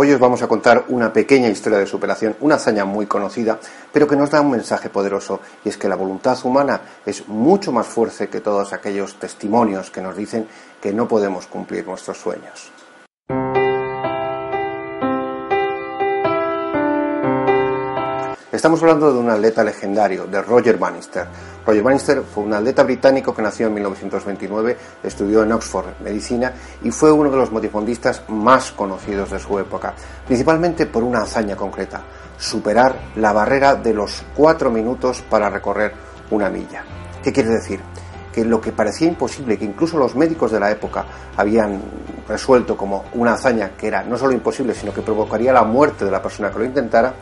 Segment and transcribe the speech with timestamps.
[0.00, 3.58] Hoy os vamos a contar una pequeña historia de superación, una hazaña muy conocida,
[3.92, 7.72] pero que nos da un mensaje poderoso, y es que la voluntad humana es mucho
[7.72, 10.46] más fuerte que todos aquellos testimonios que nos dicen
[10.80, 12.70] que no podemos cumplir nuestros sueños.
[18.50, 21.26] Estamos hablando de un atleta legendario, de Roger Bannister.
[21.66, 26.90] Roger Bannister fue un atleta británico que nació en 1929, estudió en Oxford Medicina y
[26.90, 29.92] fue uno de los motifondistas más conocidos de su época,
[30.26, 32.00] principalmente por una hazaña concreta,
[32.38, 35.92] superar la barrera de los cuatro minutos para recorrer
[36.30, 36.82] una milla.
[37.22, 37.80] ¿Qué quiere decir?
[38.32, 41.04] Que lo que parecía imposible, que incluso los médicos de la época
[41.36, 41.82] habían
[42.26, 46.10] resuelto como una hazaña que era no solo imposible, sino que provocaría la muerte de
[46.10, 47.12] la persona que lo intentara,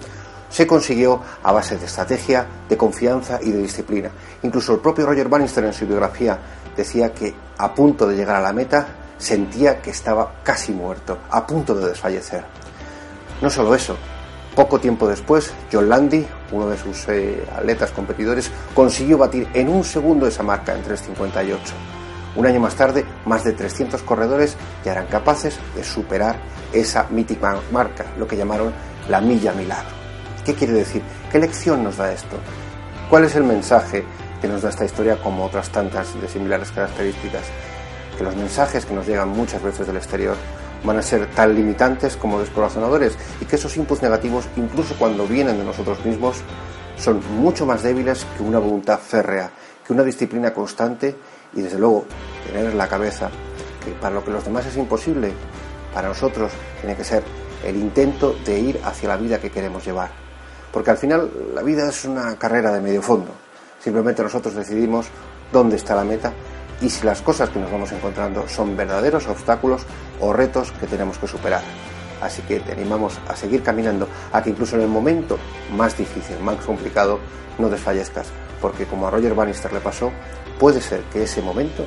[0.48, 4.10] se consiguió a base de estrategia, de confianza y de disciplina.
[4.42, 6.38] Incluso el propio Roger Bannister en su biografía
[6.76, 8.86] decía que a punto de llegar a la meta
[9.18, 12.44] sentía que estaba casi muerto, a punto de desfallecer.
[13.40, 13.96] No solo eso,
[14.54, 19.84] poco tiempo después, John Landy, uno de sus eh, atletas competidores, consiguió batir en un
[19.84, 21.58] segundo esa marca en 3.58.
[22.36, 26.36] Un año más tarde, más de 300 corredores ya eran capaces de superar
[26.72, 28.72] esa mítica marca, lo que llamaron
[29.08, 29.95] la milla milagro.
[30.46, 31.02] ¿Qué quiere decir?
[31.32, 32.36] ¿Qué lección nos da esto?
[33.10, 34.04] ¿Cuál es el mensaje
[34.40, 37.42] que nos da esta historia como otras tantas de similares características?
[38.16, 40.36] Que los mensajes que nos llegan muchas veces del exterior
[40.84, 45.58] van a ser tan limitantes como descorazonadores y que esos inputs negativos, incluso cuando vienen
[45.58, 46.36] de nosotros mismos,
[46.96, 49.50] son mucho más débiles que una voluntad férrea,
[49.84, 51.16] que una disciplina constante
[51.54, 52.04] y desde luego
[52.46, 53.30] tener en la cabeza
[53.84, 55.32] que para lo que los demás es imposible,
[55.92, 57.24] para nosotros tiene que ser
[57.64, 60.25] el intento de ir hacia la vida que queremos llevar
[60.76, 63.30] porque al final la vida es una carrera de medio fondo.
[63.82, 65.06] Simplemente nosotros decidimos
[65.50, 66.34] dónde está la meta
[66.82, 69.86] y si las cosas que nos vamos encontrando son verdaderos obstáculos
[70.20, 71.62] o retos que tenemos que superar.
[72.20, 75.38] Así que te animamos a seguir caminando, a que incluso en el momento
[75.74, 77.20] más difícil, más complicado,
[77.58, 78.26] no desfallezcas,
[78.60, 80.12] porque como a Roger Bannister le pasó,
[80.60, 81.86] puede ser que ese momento,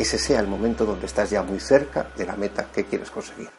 [0.00, 3.50] ese sea el momento donde estás ya muy cerca de la meta que quieres conseguir.